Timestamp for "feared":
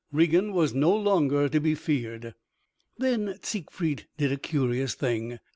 1.75-2.33